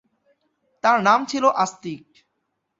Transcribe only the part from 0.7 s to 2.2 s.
তার নাম ছিল আস্তিক।